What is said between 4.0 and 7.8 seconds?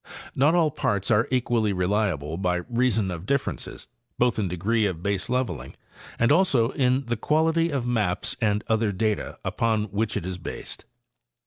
both in degree of baseleveiing and also in the quality